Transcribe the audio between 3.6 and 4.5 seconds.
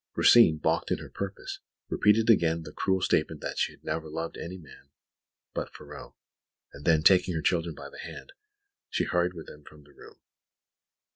had never loved